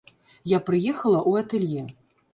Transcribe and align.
Я 0.51 0.59
прыехала 0.69 1.19
ў 1.29 1.45
атэлье. 1.45 1.83